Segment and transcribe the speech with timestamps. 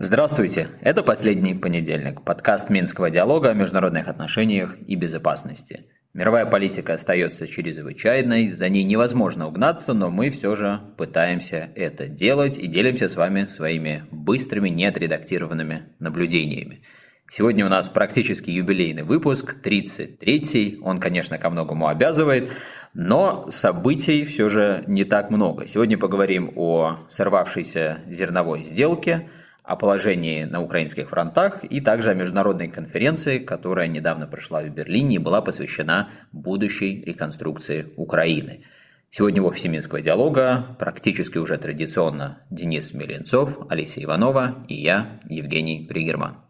[0.00, 0.68] Здравствуйте!
[0.80, 5.84] Это последний понедельник, подкаст Минского диалога о международных отношениях и безопасности.
[6.14, 12.58] Мировая политика остается чрезвычайной, за ней невозможно угнаться, но мы все же пытаемся это делать
[12.58, 16.82] и делимся с вами своими быстрыми, неотредактированными наблюдениями.
[17.30, 22.50] Сегодня у нас практически юбилейный выпуск, 33-й, он, конечно, ко многому обязывает,
[22.94, 25.66] но событий все же не так много.
[25.66, 29.28] Сегодня поговорим о сорвавшейся зерновой сделке–
[29.68, 35.16] о положении на украинских фронтах и также о международной конференции, которая недавно прошла в Берлине
[35.16, 38.62] и была посвящена будущей реконструкции Украины.
[39.10, 45.86] Сегодня в офисе Минского диалога практически уже традиционно Денис Меленцов, Алисия Иванова и я, Евгений
[45.86, 46.47] Пригерман.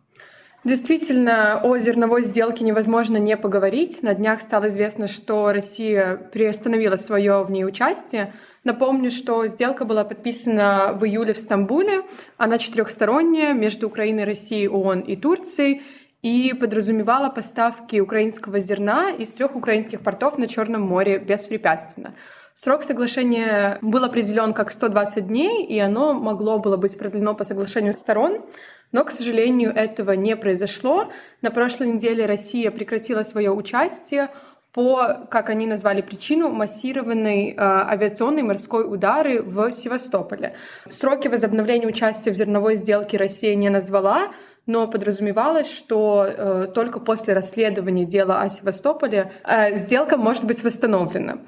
[0.64, 4.02] Действительно, о зерновой сделке невозможно не поговорить.
[4.02, 8.32] На днях стало известно, что Россия приостановила свое в ней участие–
[8.68, 12.02] Напомню, что сделка была подписана в июле в Стамбуле.
[12.37, 15.80] Она четырехсторонняя между Украиной, Россией, ООН и Турцией
[16.20, 22.12] и подразумевала поставки украинского зерна из трех украинских портов на Черном море беспрепятственно.
[22.60, 27.95] Срок соглашения был определен как 120 дней, и оно могло было быть продлено по соглашению
[27.95, 28.45] сторон.
[28.90, 31.06] Но, к сожалению, этого не произошло.
[31.40, 34.30] На прошлой неделе Россия прекратила свое участие
[34.73, 40.56] по, как они назвали причину, массированной э, авиационной морской удары в Севастополе.
[40.88, 44.32] Сроки возобновления участия в зерновой сделке Россия не назвала,
[44.66, 51.38] но подразумевалось, что э, только после расследования дела о Севастополе э, сделка может быть восстановлена.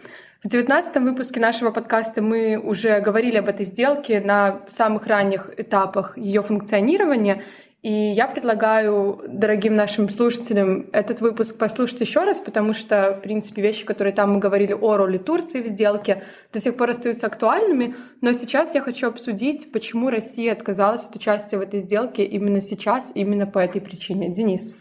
[0.43, 6.17] В девятнадцатом выпуске нашего подкаста мы уже говорили об этой сделке на самых ранних этапах
[6.17, 7.45] ее функционирования,
[7.83, 13.61] и я предлагаю дорогим нашим слушателям этот выпуск послушать еще раз, потому что, в принципе,
[13.61, 16.23] вещи, которые там мы говорили о роли Турции в сделке,
[16.55, 17.95] до сих пор остаются актуальными.
[18.23, 23.13] Но сейчас я хочу обсудить, почему Россия отказалась от участия в этой сделке именно сейчас,
[23.15, 24.31] именно по этой причине.
[24.31, 24.79] Денис.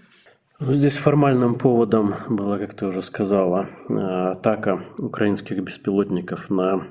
[0.59, 6.87] Ну, здесь формальным поводом была, как ты уже сказала, э, атака украинских беспилотников на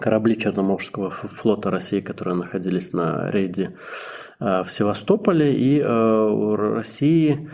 [0.00, 3.76] корабли Черноморского флота России, которые находились на рейде
[4.40, 7.50] Э, в Севастополе, и э, у России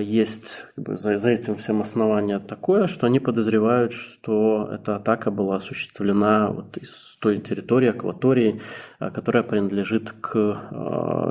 [0.00, 5.56] есть как бы, за, этим всем основание такое, что они подозревают, что эта атака была
[5.56, 8.60] осуществлена вот из той территории, акватории,
[8.98, 10.32] которая принадлежит к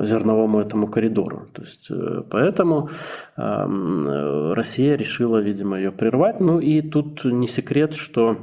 [0.04, 1.48] зерновому этому коридору.
[1.54, 1.92] То есть,
[2.30, 2.90] поэтому
[3.36, 6.40] Россия решила, видимо, ее прервать.
[6.40, 8.38] Ну и тут не секрет, что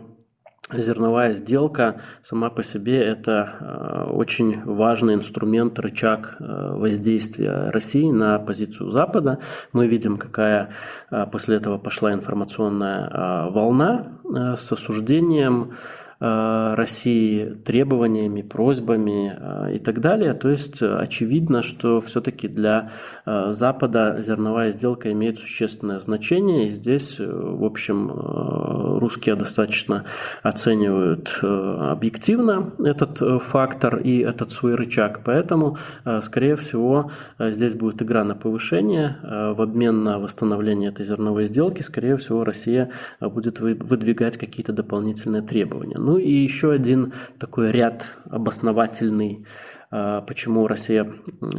[0.72, 8.38] Зерновая сделка сама по себе это э, очень важный инструмент, рычаг э, воздействия России на
[8.38, 9.38] позицию Запада.
[9.72, 10.70] Мы видим, какая
[11.10, 15.72] э, после этого пошла информационная волна с осуждением
[16.24, 20.34] Э, России требованиями, просьбами э, и так далее.
[20.34, 22.90] То есть э, очевидно, что все-таки для
[23.26, 26.68] Запада зерновая сделка имеет существенное значение.
[26.68, 28.10] И здесь, в общем,
[28.98, 30.04] русские достаточно
[30.42, 35.22] оценивают объективно этот фактор и этот свой рычаг.
[35.24, 35.76] Поэтому,
[36.20, 39.16] скорее всего, здесь будет игра на повышение.
[39.22, 42.90] В обмен на восстановление этой зерновой сделки, скорее всего, Россия
[43.20, 45.98] будет выдвигать какие-то дополнительные требования.
[45.98, 49.46] Ну и еще один такой ряд обосновательный,
[49.90, 51.12] а, почему Россия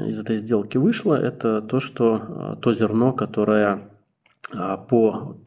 [0.07, 3.92] из этой сделки вышла, это то, что а, то зерно, которое
[4.89, 5.37] по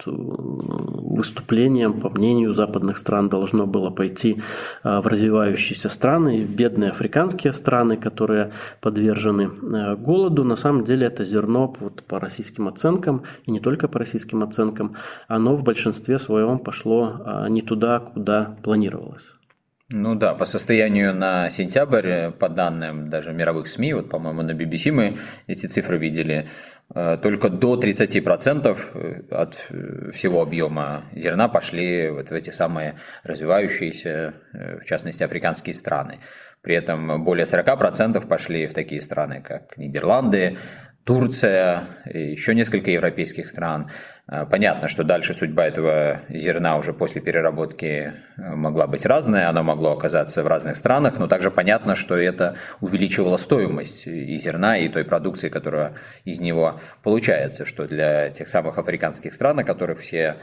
[1.17, 4.43] выступлениям, по мнению западных стран, должно было пойти
[4.83, 10.45] а, в развивающиеся страны, в бедные африканские страны, которые подвержены а, голоду.
[10.45, 14.97] На самом деле это зерно вот, по российским оценкам, и не только по российским оценкам,
[15.29, 19.35] оно в большинстве своем пошло не туда, куда планировалось.
[19.91, 24.91] Ну да, по состоянию на сентябрь, по данным даже мировых СМИ, вот, по-моему, на BBC
[24.91, 29.55] мы эти цифры видели, Э, только до 30% э, от
[30.15, 32.95] всего объема зерна пошли вот в эти самые
[33.25, 36.21] развивающиеся, э, в частности, африканские страны.
[36.63, 40.59] При этом более 40% пошли в такие страны, как Нидерланды,
[41.07, 43.89] Турция, еще несколько европейских стран.
[44.27, 49.63] Э, понятно, что дальше судьба этого зерна уже после переработки э, могла быть разная, оно
[49.63, 54.89] могло оказаться в разных странах, но также понятно, что это увеличивало стоимость и зерна, и
[54.89, 55.95] той продукции, которая
[56.25, 60.39] из него получается, что для тех самых африканских стран, о которых все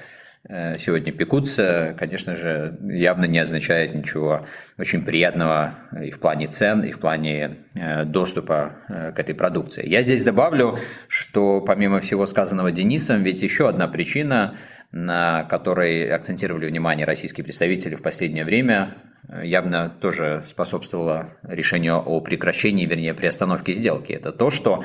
[0.48, 4.46] сегодня пекутся, конечно же, явно не означает ничего
[4.78, 9.88] очень приятного и в плане цен, и в плане э, доступа э, к этой продукции.
[9.88, 14.56] Я здесь добавлю, что помимо всего сказанного Денисом, ведь еще одна причина
[14.94, 18.94] на который акцентировали внимание российские представители в последнее время,
[19.42, 24.12] явно тоже способствовало решению о прекращении, вернее, приостановке сделки.
[24.12, 24.84] Это то, что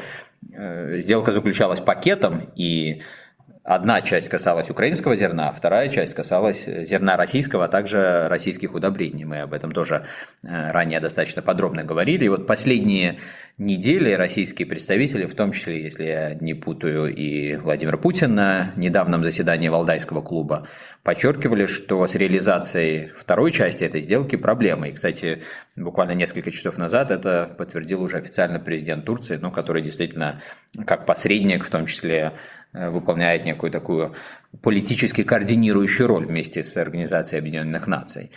[0.51, 3.03] э, сделка заключалась пакетом, и
[3.69, 9.25] Одна часть касалась украинского зерна, вторая часть касалась зерна российского, а также российских удобрений.
[9.25, 10.07] Мы об этом тоже
[10.43, 12.25] э, ранее достаточно подробно говорили.
[12.25, 13.19] И вот последние
[13.59, 19.23] недели российские представители, в том числе, если я не путаю, и Владимир Путин на недавнем
[19.23, 20.67] заседании Валдайского клуба,
[21.03, 24.89] подчеркивали, что с реализацией второй части этой сделки проблемы.
[24.89, 25.43] И, кстати,
[25.77, 30.41] буквально несколько часов назад это подтвердил уже официально президент Турции, ну, который действительно
[30.87, 32.33] как посредник, в том числе
[32.73, 34.15] выполняет некую такую
[34.63, 38.31] политически координирующую роль вместе с Организацией Объединенных Наций.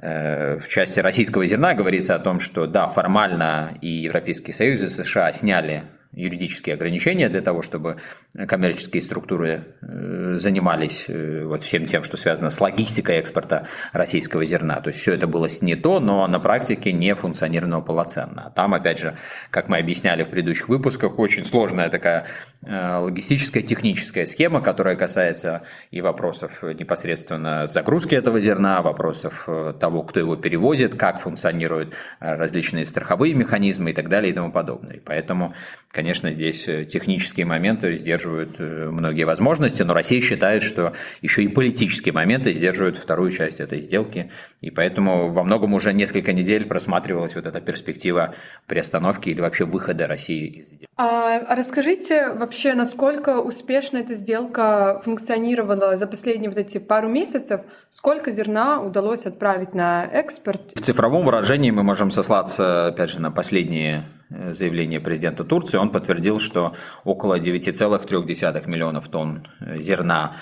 [0.00, 4.88] Э, в части российского зерна говорится о том, что да, формально и Европейский Союз и
[4.88, 7.98] США сняли юридические ограничения для того, чтобы
[8.46, 14.80] коммерческие структуры э, занимались э, вот всем тем, что связано с логистикой экспорта российского зерна.
[14.80, 18.46] То есть все это было снято, но на практике не функционировало полноценно.
[18.46, 19.16] А там, опять же,
[19.50, 22.26] как мы объясняли в предыдущих выпусках, очень сложная такая
[22.62, 30.20] э, логистическая, техническая схема, которая касается и вопросов непосредственно загрузки этого зерна, вопросов того, кто
[30.20, 34.96] его перевозит, как функционируют различные страховые механизмы и так далее и тому подобное.
[34.96, 35.52] И поэтому
[35.98, 40.92] Конечно, здесь э, технические моменты сдерживают э, многие возможности, но Россия считает, что
[41.22, 44.30] еще и политические моменты сдерживают вторую часть этой сделки,
[44.60, 48.36] и поэтому во многом уже несколько недель просматривалась вот эта перспектива
[48.68, 50.86] приостановки или вообще выхода России из сделки.
[50.96, 57.62] А расскажите вообще, насколько успешно эта сделка функционировала за последние вот эти пару месяцев?
[57.90, 60.74] Сколько зерна удалось отправить на экспорт?
[60.76, 66.40] В цифровом выражении мы можем сослаться, опять же, на последние заявление президента Турции, он подтвердил,
[66.40, 70.36] что около 9,3 миллионов тонн э, зерна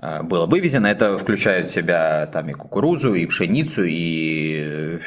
[0.00, 0.86] э, было вывезено.
[0.86, 4.98] Это включает в себя там и кукурузу, и пшеницу, и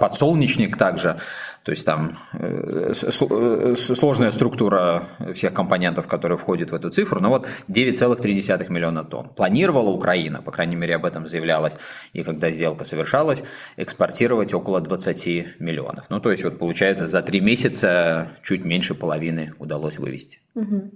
[0.00, 1.18] подсолнечник также.
[1.62, 7.28] То есть там э, э, сложная структура всех компонентов, которые входят в эту цифру, но
[7.28, 9.28] вот 9,3 миллиона тонн.
[9.28, 11.74] Планировала Украина, по крайней мере об этом заявлялось,
[12.14, 13.44] и когда сделка совершалась,
[13.76, 16.06] экспортировать около 20 миллионов.
[16.08, 20.40] Ну то есть вот получается за три месяца чуть меньше половины удалось вывести.
[20.54, 20.90] Угу.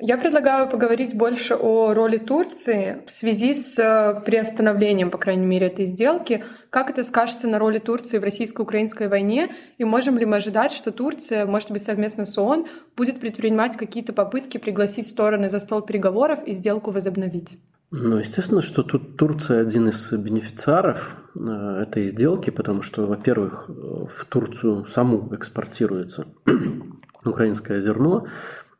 [0.00, 5.68] Я предлагаю поговорить больше о роли Турции в связи с э, приостановлением, по крайней мере,
[5.68, 6.42] этой сделки.
[6.68, 9.54] Как это скажется на роли Турции в российско-украинской войне?
[9.78, 14.12] И можем ли мы ожидать, что Турция, может быть, совместно с ООН, будет предпринимать какие-то
[14.12, 17.56] попытки пригласить стороны за стол переговоров и сделку возобновить?
[17.92, 24.24] Ну, естественно, что тут Турция один из бенефициаров э, этой сделки, потому что, во-первых, в
[24.28, 26.26] Турцию саму экспортируется
[27.24, 28.26] украинское зерно,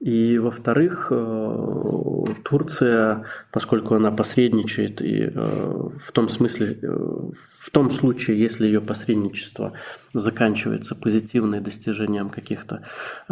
[0.05, 6.87] и, во-вторых, э, Турция, поскольку она посредничает, и э, в том смысле, э,
[7.59, 9.73] в том случае, если ее посредничество
[10.13, 12.83] заканчивается позитивным достижением каких-то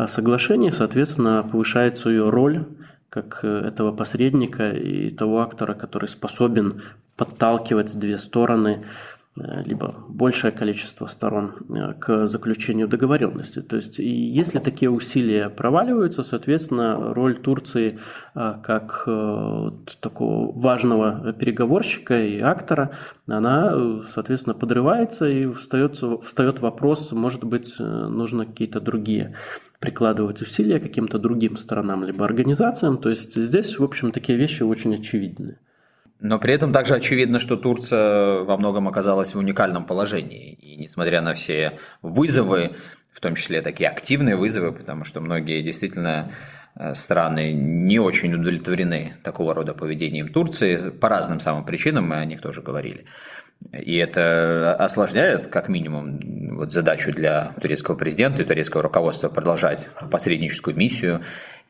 [0.06, 2.64] соглашений, соответственно, повышается ее роль
[3.10, 6.80] как этого посредника и того актора, который способен
[7.18, 8.82] подталкивать две стороны
[9.34, 13.62] либо большее количество сторон э, к заключению договоренности.
[13.62, 17.98] То есть, если такие усилия проваливаются, соответственно, роль Турции
[18.34, 19.08] э, как
[20.00, 22.92] такого важного переговорщика и актора,
[23.26, 29.34] она, соответственно, подрывается и встает, встает вопрос, может быть, нужно какие-то другие
[29.80, 32.98] прикладывать усилия каким-то другим сторонам либо организациям.
[32.98, 35.58] То есть здесь, в общем, такие вещи очень очевидны.
[36.22, 40.52] Но при этом также очевидно, что Турция во многом оказалась в уникальном положении.
[40.52, 42.76] И несмотря на все вызовы,
[43.10, 46.30] в том числе такие активные вызовы, потому что многие действительно
[46.76, 52.24] э, страны не очень удовлетворены такого рода поведением Турции по разным самым причинам, мы о
[52.24, 53.04] них тоже говорили.
[53.72, 56.20] И это осложняет, как минимум,
[56.62, 61.20] вот задачу для турецкого президента и турецкого руководства продолжать посредническую миссию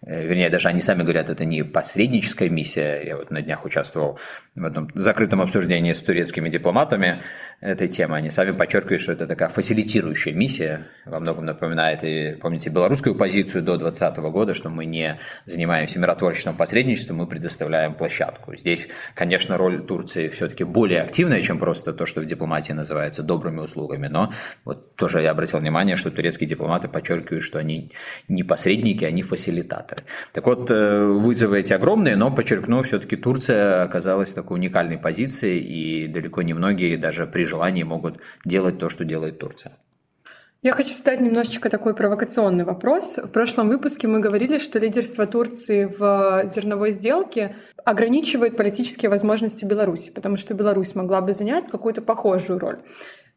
[0.04, 3.02] Э, вернее, даже они сами говорят, это не посредническая миссия.
[3.04, 4.18] Я вот на днях участвовал
[4.54, 7.22] в одном закрытом обсуждении с турецкими дипломатами
[7.61, 8.16] этой темы.
[8.16, 10.88] Они сами подчеркивают, что это такая фасилитирующая миссия.
[11.06, 16.54] Во многом напоминает, и помните, белорусскую позицию до 2020 года, что мы не занимаемся миротворческим
[16.54, 18.56] посредничеством, мы предоставляем площадку.
[18.56, 23.61] Здесь, конечно, роль Турции все-таки более активная, чем просто то, что в дипломатии называется добрыми
[23.61, 24.08] услугами.
[24.08, 24.32] Но
[24.64, 27.90] вот тоже я обратил внимание, что турецкие дипломаты подчеркивают, что они
[28.28, 30.02] не посредники, они фасилитаторы.
[30.32, 35.58] Так вот, э, вызовы эти огромные, но, подчеркну, все-таки Турция оказалась в такой уникальной позиции,
[35.58, 39.72] и далеко не многие даже при желании могут делать то, что делает Турция.
[40.64, 43.18] Я хочу задать немножечко такой провокационный вопрос.
[43.18, 50.12] В прошлом выпуске мы говорили, что лидерство Турции в зерновой сделке ограничивает политические возможности Беларуси,
[50.14, 52.78] потому что Беларусь могла бы занять какую-то похожую роль.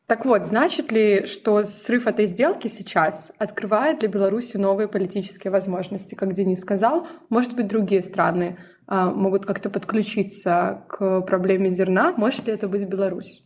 [0.08, 6.14] Так вот, значит ли, что срыв этой сделки сейчас открывает для Беларуси новые политические возможности?
[6.14, 12.14] Как Денис сказал, может быть, другие страны а, могут как-то подключиться к проблеме зерна.
[12.18, 13.45] Может ли это быть Беларусь?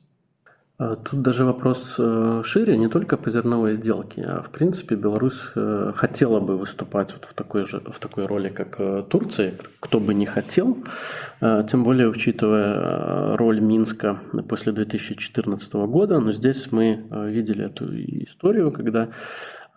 [0.80, 5.52] А, тут даже вопрос э, шире, не только по зерновой сделке, а в принципе Беларусь
[5.54, 10.00] э, хотела бы выступать вот в такой же в такой роли, как э, Турция, кто
[10.00, 10.78] бы не хотел,
[11.42, 16.20] тем более учитывая роль Минска после 2014 года.
[16.20, 17.86] Но здесь мы видели эту
[18.24, 19.10] историю, когда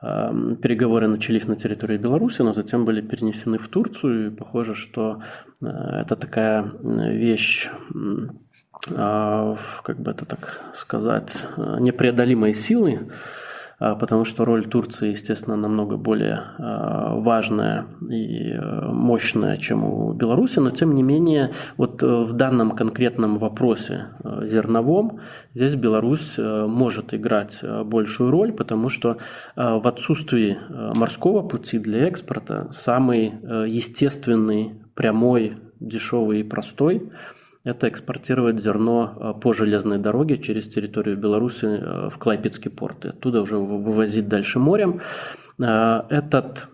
[0.01, 4.27] переговоры начались на территории Беларуси, но затем были перенесены в Турцию.
[4.27, 5.21] И похоже, что
[5.61, 8.29] это такая вещь а,
[8.87, 13.11] как бы это так сказать, непреодолимой силы,
[13.83, 20.61] а, потому что роль Турции, естественно, намного более а, важная и мощная, чем у Беларуси,
[20.61, 24.07] но тем не менее, вот э, в данном конкретном вопросе
[24.45, 25.19] зерновом
[25.53, 29.17] здесь Беларусь может играть большую роль, потому что
[29.57, 30.59] в отсутствии
[30.97, 33.33] морского пути для экспорта самый
[33.69, 37.11] естественный, прямой, дешевый и простой–
[37.65, 43.05] это экспортировать зерно э, по железной дороге через территорию Беларуси э, в Клайпецкий порт.
[43.05, 45.01] И оттуда уже вывозить дальше морем.
[45.61, 46.69] Э, этот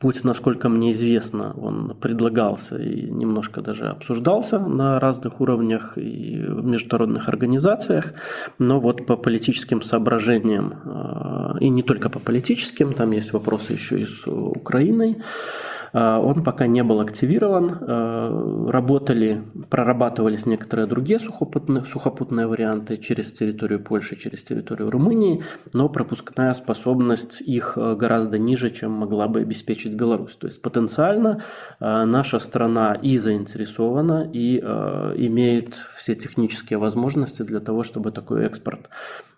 [0.00, 6.64] путь, насколько мне известно, он предлагался и немножко даже обсуждался на разных уровнях и в
[6.64, 8.14] международных организациях,
[8.58, 14.04] но вот по политическим соображениям, и не только по политическим, там есть вопросы еще и
[14.04, 17.78] с Украиной, а, он пока не был активирован.
[17.80, 25.42] А, работали, прорабатывались некоторые другие сухопутные, сухопутные варианты через территорию Польши, через территорию Румынии,
[25.74, 30.34] но пропускная способность их а, гораздо ниже, чем могла бы обеспечить Беларусь.
[30.36, 31.42] То есть потенциально
[31.80, 38.88] наша страна и заинтересована, и имеет все технические возможности для того, чтобы такой экспорт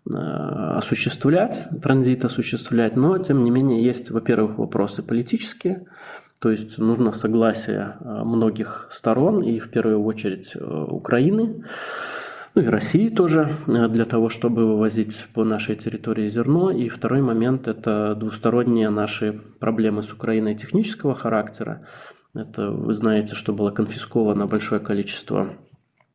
[0.07, 5.87] осуществлять, транзит осуществлять, но тем не менее есть, во-первых, вопросы политические,
[6.45, 11.65] то есть нужно согласие э, многих сторон, и в первую очередь э, Украины,
[12.55, 16.71] ну и России тоже, э, для того, чтобы вывозить по нашей территории зерно.
[16.71, 21.87] И второй момент– это двусторонние наши проблемы с Украиной технического характера.
[22.35, 25.57] Это вы знаете, что было конфисковано большое количество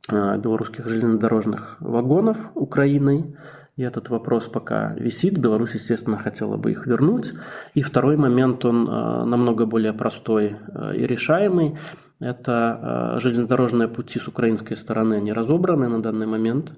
[0.08, 3.36] белорусских железнодорожных вагонов Украиной.
[3.80, 5.38] И этот вопрос пока висит.
[5.38, 7.34] Беларусь, естественно, хотела бы их вернуть.
[7.76, 11.78] И второй момент, он э, намного более простой э, и решаемый.
[12.20, 16.74] Это э, железнодорожные пути с украинской стороны, они разобраны на данный момент.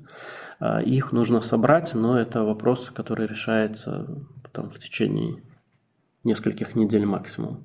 [0.85, 4.05] Их нужно собрать, но это вопрос, который решается
[4.51, 5.41] там, в течение
[6.23, 7.63] нескольких недель максимум.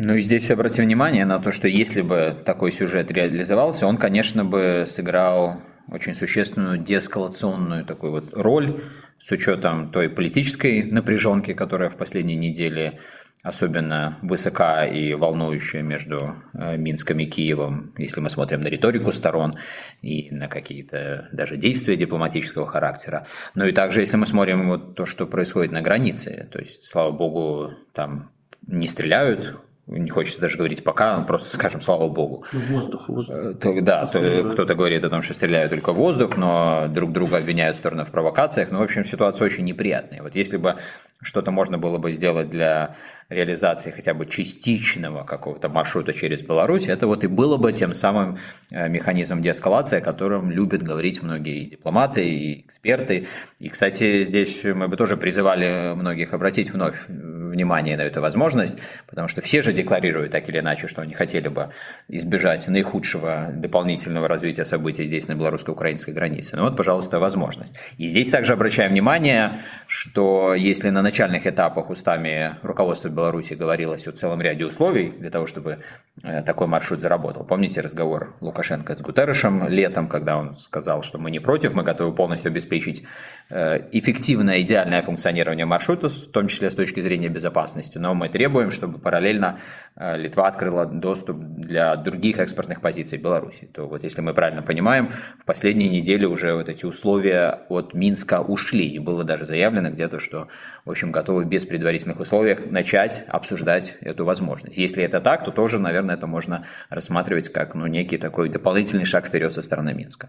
[0.00, 4.44] Ну и здесь обратим внимание на то, что если бы такой сюжет реализовался, он, конечно,
[4.44, 8.80] бы сыграл очень существенную деэскалационную такую вот роль
[9.18, 13.00] с учетом той политической напряженки, которая в последние недели
[13.42, 19.56] особенно высока и волнующая между э, Минском и Киевом, если мы смотрим на риторику сторон
[20.00, 23.26] и на какие-то даже действия дипломатического характера.
[23.56, 27.10] Но и также, если мы смотрим вот то, что происходит на границе, то есть, слава
[27.10, 28.30] богу, там
[28.64, 29.56] не стреляют,
[29.88, 32.44] не хочется даже говорить пока, просто скажем, слава богу.
[32.52, 33.36] Воздух, воздух.
[33.36, 37.12] Э, то, да, то, кто-то говорит о том, что стреляют только в воздух, но друг
[37.12, 38.70] друга обвиняют стороны в провокациях.
[38.70, 40.22] Ну, в общем, ситуация очень неприятная.
[40.22, 40.76] Вот если бы
[41.20, 42.96] что-то можно было бы сделать для
[43.28, 48.38] реализации хотя бы частичного какого-то маршрута через Беларусь, это вот и было бы тем самым
[48.70, 53.26] э, механизмом деэскалации, о котором любят говорить многие дипломаты, и эксперты.
[53.58, 59.28] И, кстати, здесь мы бы тоже призывали многих обратить вновь внимание на эту возможность, потому
[59.28, 61.70] что все же декларируют так или иначе, что они хотели бы
[62.08, 66.56] избежать наихудшего дополнительного развития событий здесь, на белорусско-украинской границе.
[66.56, 67.72] Ну вот, пожалуйста, возможность.
[67.98, 74.12] И здесь также обращаем внимание, что если на начальных этапах устами руководства Беларуси говорилось о
[74.12, 75.78] целом ряде условий для того, чтобы
[76.22, 77.44] э, такой маршрут заработал.
[77.44, 82.14] Помните разговор Лукашенко с Гутеррешем летом, когда он сказал, что мы не против, мы готовы
[82.14, 83.04] полностью обеспечить
[83.48, 88.70] э, эффективное, идеальное функционирование маршрута, в том числе с точки зрения безопасности, но мы требуем,
[88.70, 89.60] чтобы параллельно
[89.96, 93.66] э, Литва открыла доступ для других экспортных позиций Беларуси.
[93.72, 95.08] То вот если мы правильно понимаем,
[95.40, 100.20] в последние недели уже вот эти условия от Минска ушли, и было даже заявлено где-то,
[100.20, 100.48] что,
[100.84, 104.76] в общем, готовы без предварительных условий начать обсуждать эту возможность.
[104.76, 109.26] Если это так, то тоже, наверное, это можно рассматривать как ну, некий такой дополнительный шаг
[109.26, 110.28] вперед со стороны Минска.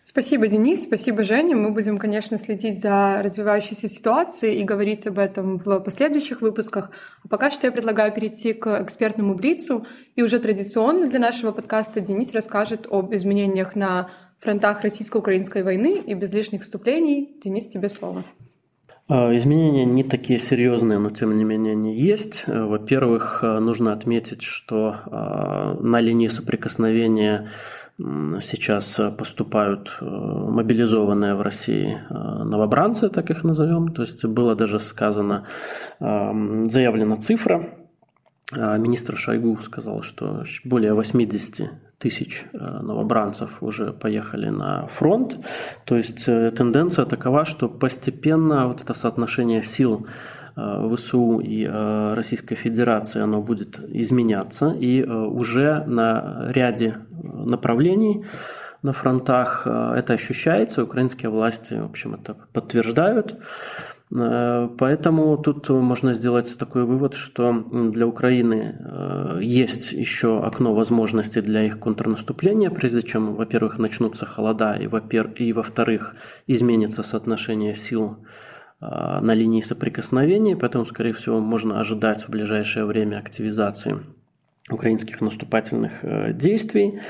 [0.00, 1.54] Спасибо, Денис, спасибо, Женя.
[1.54, 6.90] Мы будем, конечно, следить за развивающейся ситуацией и говорить об этом в последующих выпусках.
[7.22, 9.86] А пока что я предлагаю перейти к экспертному блицу.
[10.16, 16.14] И уже традиционно для нашего подкаста Денис расскажет об изменениях на фронтах российско-украинской войны и
[16.14, 17.38] без лишних вступлений.
[17.40, 18.24] Денис, тебе слово.
[19.12, 22.44] А, изменения не такие серьезные, но тем не менее они есть.
[22.46, 27.48] Э, во-первых, э, нужно отметить, что а, на линии соприкосновения
[28.40, 33.92] сейчас поступают э, мобилизованные в России новобранцы, так их назовем.
[33.92, 35.44] То есть было даже сказано,
[35.98, 37.79] заявлена цифра.
[38.52, 45.36] А, министр Шойгу сказал, что более 80 тысяч э, новобранцев уже поехали на фронт.
[45.84, 50.06] То есть э, тенденция такова, что постепенно вот это соотношение сил
[50.56, 54.70] э, ВСУ и Российской Федерации оно будет изменяться.
[54.70, 58.24] И уже на ряде направлений
[58.82, 60.82] на фронтах это ощущается.
[60.82, 63.36] Украинские власти, в общем, это подтверждают.
[64.12, 71.40] Э, поэтому тут можно сделать такой вывод, что для Украины э, есть еще окно возможностей
[71.40, 76.14] для их контрнаступления, прежде чем, во-первых, начнутся холода, и, во-вторых,
[76.46, 78.16] изменится соотношение сил
[78.80, 78.86] э,
[79.20, 84.00] на линии соприкосновения, поэтому, скорее всего, можно ожидать в ближайшее время активизации
[84.72, 87.00] украинских наступательных э, действий,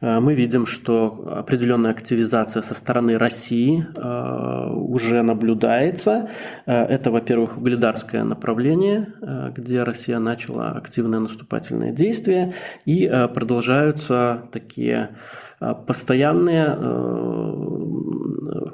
[0.00, 6.28] э, мы видим, что определенная активизация со стороны России э, уже наблюдается.
[6.66, 9.12] Это, во-первых, угледарское направление,
[9.56, 15.10] где Россия начала активные наступательные действия, и продолжаются такие
[15.86, 16.76] постоянные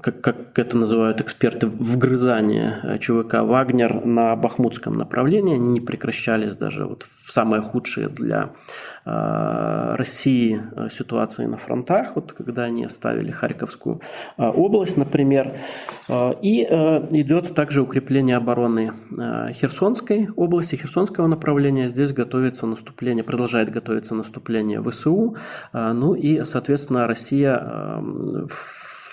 [0.07, 5.57] как, как это называют эксперты, вгрызание ЧВК «Вагнер» на бахмутском направлении.
[5.57, 8.51] Они не прекращались даже вот в самые худшие для
[9.05, 14.01] э, России э, ситуации на фронтах, вот когда они оставили Харьковскую
[14.39, 15.59] э, область, например.
[16.09, 21.89] Э, и э, идет также укрепление обороны э, Херсонской области, Херсонского направления.
[21.89, 25.37] Здесь готовится наступление, продолжает готовиться наступление ВСУ.
[25.73, 28.47] Э, ну и, соответственно, Россия э,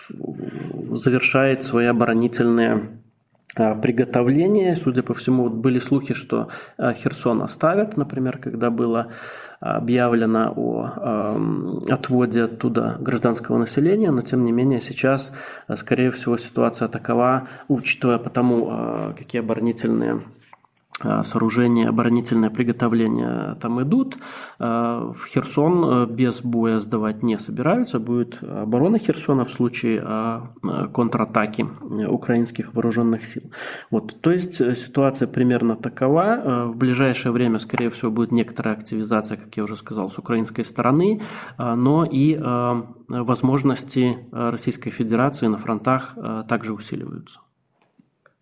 [0.10, 2.89] завершает свои оборонительные
[3.56, 4.75] а, приготовления.
[4.75, 9.12] Судя по всему, были слухи, что а, Херсон оставят, например, когда было
[9.60, 11.38] объявлено о
[11.89, 15.34] отводе оттуда гражданского населения, но тем не менее сейчас,
[15.67, 20.21] а, скорее всего, ситуация такова, учитывая потому, какие оборонительные
[21.01, 24.17] сооружения, оборонительное приготовление там идут.
[24.60, 27.99] Э, в Херсон э, без боя сдавать не собираются.
[27.99, 30.03] Будет оборона Херсона в случае
[30.93, 31.65] контратаки
[32.08, 33.43] украинских вооруженных сил.
[33.91, 34.21] Вот.
[34.21, 36.69] То есть ситуация примерно такова.
[36.73, 41.21] В ближайшее время, скорее всего, будет некоторая активизация, как я уже сказал, с украинской стороны,
[41.58, 42.38] но и
[43.08, 47.39] возможности Российской Федерации на фронтах также усиливаются.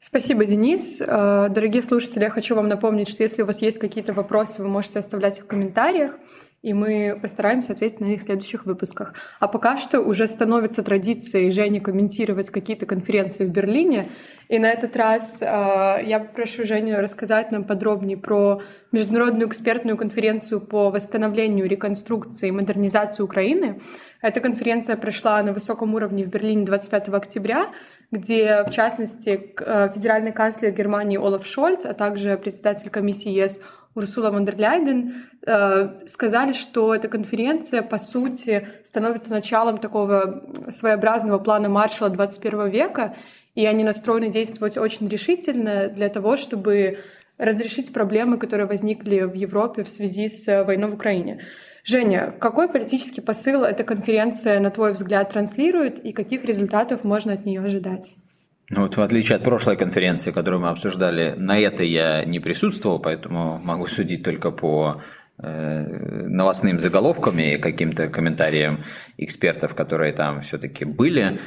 [0.04, 1.00] Спасибо, Денис.
[1.00, 4.68] Э, дорогие слушатели, я хочу вам напомнить, что если у вас есть какие-то вопросы, вы
[4.68, 6.18] можете оставлять их в комментариях,
[6.64, 9.14] и мы постараемся ответить на них в следующих выпусках.
[9.40, 14.08] А пока что уже становится традицией Жене комментировать какие-то конференции в Берлине.
[14.50, 18.60] И на этот раз э, я прошу Женю рассказать нам подробнее про
[18.92, 23.80] международную экспертную конференцию по восстановлению, реконструкции и модернизации Украины.
[24.24, 27.70] Эта конференция прошла на высоком уровне в Берлине 25 октября
[28.12, 33.64] где, в частности, э, федеральный канцлер Германии Олаф Шольц, а также председатель комиссии ЕС
[33.96, 41.40] Урсула фон дер Ляйден э, сказали, что эта конференция, по сути, становится началом такого своеобразного
[41.40, 43.16] плана Маршала 21 века,
[43.56, 47.00] и они настроены действовать очень решительно для того, чтобы
[47.38, 51.42] разрешить проблемы, которые возникли в Европе в связи с войной в Украине.
[51.84, 57.46] Женя, какой политический посыл эта конференция, на твой взгляд, транслирует и каких результатов можно от
[57.46, 58.14] нее ожидать?
[58.70, 63.00] Ну вот в отличие от прошлой конференции, которую мы обсуждали, на этой я не присутствовал,
[63.00, 65.02] поэтому могу судить только по
[65.40, 65.86] э,
[66.28, 68.86] новостным заголовкам и каким-то комментариям
[69.18, 71.40] экспертов, которые там все-таки были.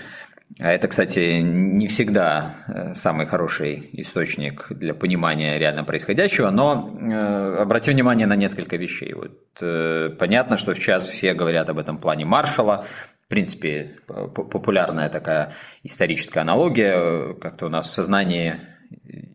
[0.61, 7.57] А это, кстати, не всегда э, самый хороший источник для понимания реально происходящего, но э,
[7.62, 9.14] обратим внимание на несколько вещей.
[9.14, 12.87] Вот, э, понятно, что сейчас все говорят об этом плане Маршала,
[13.24, 18.61] в принципе, популярная такая историческая аналогия, как-то у нас в сознании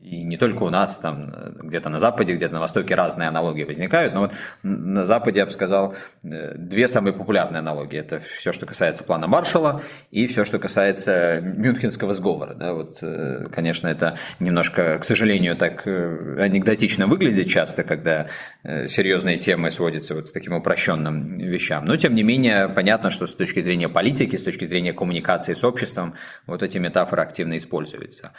[0.10, 4.14] и не только у нас, там где-то на Западе, где-то на Востоке разные аналогии возникают,
[4.16, 4.32] но вот
[4.64, 5.94] на Западе, я бы сказал,
[6.24, 8.00] э, две самые популярные аналогии.
[8.00, 12.56] Это все, что касается плана Маршала и все, что касается Мюнхенского сговора.
[12.56, 18.28] Да, вот, э, конечно, это немножко, к сожалению, так э, анекдотично выглядит часто, когда
[18.64, 21.86] серьезные темы сводятся вот к таким упрощенным вещам.
[21.86, 25.64] Но, тем не менее, понятно, что с точки зрения политики, с точки зрения коммуникации с
[25.64, 26.16] обществом,
[26.48, 28.32] вот эти метафоры активно используются.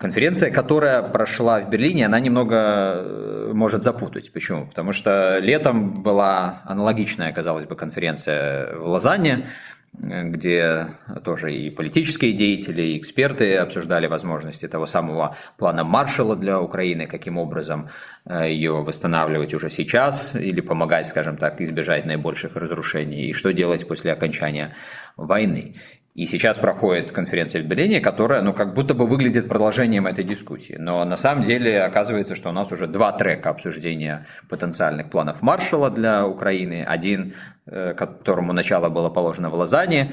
[0.00, 4.32] Конференция, которая прошла в Берлине, она немного э, может запутать.
[4.32, 4.66] Почему?
[4.66, 9.44] Потому что летом была аналогичная, казалось бы, конференция в Лозанне,
[9.92, 10.86] где
[11.22, 17.36] тоже и политические деятели, и эксперты обсуждали возможности того самого плана Маршалла для Украины, каким
[17.36, 17.90] образом
[18.24, 23.86] э, ее восстанавливать уже сейчас или помогать, скажем так, избежать наибольших разрушений, и что делать
[23.86, 24.74] после окончания
[25.18, 25.74] войны.
[26.20, 30.76] И сейчас проходит конференция в Берлине, которая, ну, как будто бы выглядит продолжением этой дискуссии.
[30.78, 35.88] Но на самом деле оказывается, что у нас уже два трека обсуждения потенциальных планов Маршала
[35.88, 36.84] для Украины.
[36.86, 37.32] Один,
[37.64, 40.12] э, которому начало было положено в Лозанне,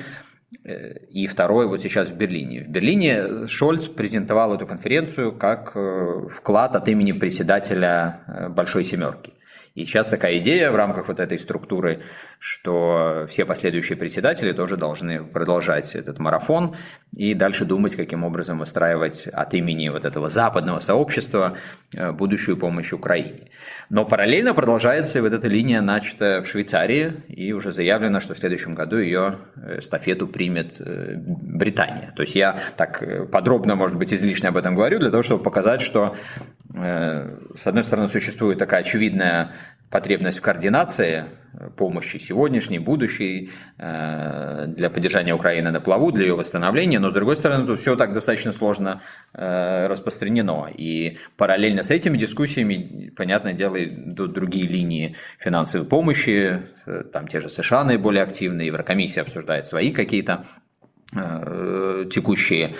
[0.63, 2.63] э, и второй вот сейчас в Берлине.
[2.63, 8.21] В Берлине Шольц презентовал эту конференцию как э, вклад от имени председателя
[8.55, 9.33] Большой Семерки.
[9.77, 12.01] И сейчас такая идея в рамках вот этой структуры,
[12.39, 16.75] что все последующие председатели тоже должны продолжать этот марафон
[17.15, 21.59] и дальше думать, каким образом выстраивать от имени вот этого западного сообщества
[21.93, 23.51] э, будущую помощь Украине.
[23.89, 28.75] Но параллельно продолжается вот эта линия, начатая в Швейцарии, и уже заявлено, что в следующем
[28.75, 32.13] году ее э, эстафету примет э, Британия.
[32.15, 35.81] То есть я так подробно, может быть, излишне об этом говорю, для того, чтобы показать,
[35.81, 36.15] что
[36.69, 39.53] с одной стороны существует такая очевидная
[39.89, 41.25] потребность в координации
[41.75, 47.35] помощи сегодняшней, будущей, э, для поддержания Украины на плаву, для ее восстановления, но с другой
[47.35, 49.01] стороны, тут все так достаточно сложно
[49.33, 50.67] э, распространено.
[50.67, 57.39] И параллельно с этими дискуссиями, понятное дело, идут другие линии финансовой помощи, э, там те
[57.39, 60.45] же США наиболее активные, Еврокомиссия обсуждает свои какие-то
[62.11, 62.71] текущие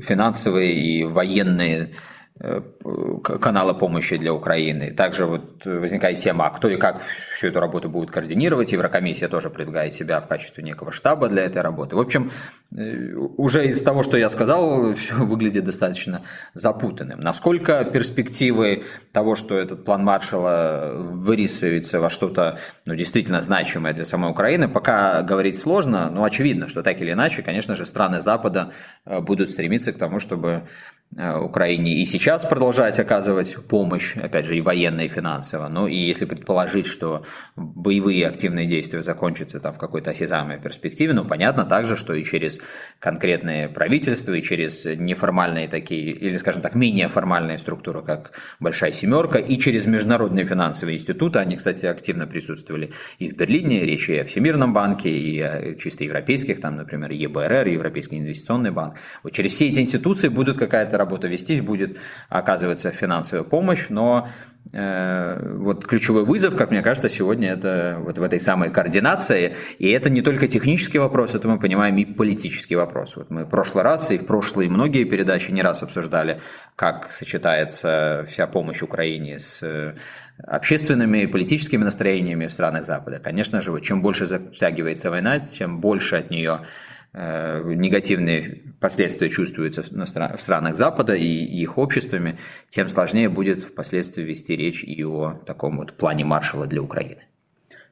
[0.00, 1.92] финансовые и военные Э,
[2.38, 4.90] канала помощи для Украины.
[4.90, 7.02] Также вот возникает тема, а кто и как
[7.34, 8.72] всю эту работу будет координировать.
[8.72, 11.96] Еврокомиссия тоже предлагает себя в качестве некого штаба для этой работы.
[11.96, 12.30] В общем,
[12.76, 16.22] э, уже из того, что я сказал, все выглядит достаточно
[16.52, 17.20] запутанным.
[17.20, 24.30] Насколько перспективы того, что этот план Маршала вырисуется во что-то ну, действительно значимое для самой
[24.30, 28.72] Украины, пока говорить сложно, но очевидно, что так или иначе, конечно же, страны Запада
[29.06, 34.58] э, будут стремиться к тому, чтобы Э, Украине и сейчас продолжать оказывать помощь, опять же,
[34.58, 35.68] и военно, и финансово.
[35.68, 37.24] Ну и если предположить, что
[37.56, 42.60] боевые активные действия закончатся там в какой-то осязаемой перспективе, ну понятно также, что и через
[42.98, 49.38] конкретные правительства, и через неформальные такие, или, скажем так, менее формальные структуры, как Большая Семерка,
[49.38, 54.24] и через международные финансовые институты, они, кстати, активно присутствовали и в Берлине, речь и о
[54.24, 58.96] Всемирном банке, и о чисто европейских, там, например, ЕБРР, Европейский инвестиционный банк.
[59.22, 64.28] Вот через все эти институции будут какая-то работа вестись, будет оказываться финансовая помощь, но
[64.72, 69.88] э, вот ключевой вызов, как мне кажется, сегодня это вот в этой самой координации, и
[69.88, 73.16] это не только технический вопрос, это мы понимаем и политический вопрос.
[73.16, 76.40] Вот мы в прошлый раз и в прошлые многие передачи не раз обсуждали,
[76.74, 79.94] как сочетается вся помощь Украине с э,
[80.44, 83.20] общественными и политическими настроениями в странах Запада.
[83.20, 86.60] Конечно же, вот чем больше затягивается война, тем больше от нее
[87.12, 92.38] негативные последствия чувствуются в странах Запада и их обществами,
[92.68, 97.22] тем сложнее будет впоследствии вести речь и о таком вот плане Маршала для Украины.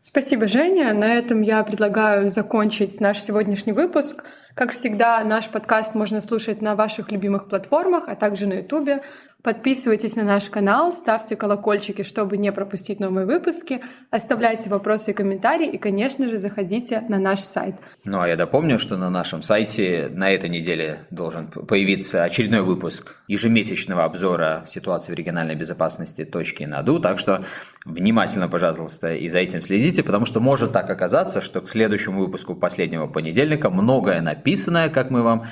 [0.01, 0.93] Спасибо, Женя.
[0.93, 4.25] На этом я предлагаю закончить наш сегодняшний выпуск.
[4.55, 9.03] Как всегда, наш подкаст можно слушать на ваших любимых платформах, а также на YouTube.
[9.45, 15.69] Подписывайтесь на наш канал, ставьте колокольчики, чтобы не пропустить новые выпуски, оставляйте вопросы и комментарии
[15.69, 17.75] и, конечно же, заходите на наш сайт.
[18.07, 23.17] Ну а я допомню, что на нашем сайте на этой неделе должен появиться очередной выпуск
[23.29, 27.45] ежемесячного обзора ситуации в региональной безопасности точки наду, так что
[27.85, 32.55] внимательно, пожалуйста, и за этим следите, потому что может так оказаться, что к следующему выпуску
[32.55, 35.45] последнего понедельника многое написанное, как мы вам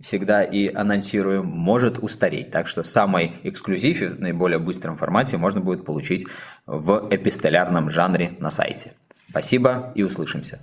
[0.00, 2.52] всегда и анонсируем, может устареть.
[2.52, 6.26] Так что самый эксклюзив в наиболее быстром формате можно будет получить
[6.66, 8.92] в эпистолярном жанре на сайте.
[9.28, 10.60] Спасибо и услышимся.